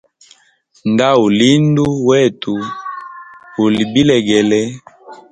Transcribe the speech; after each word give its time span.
Nda 0.91 1.09
uli 1.25 1.47
indu 1.57 1.85
wetu 2.07 2.53
uli 3.63 3.81
bilegele. 3.93 4.61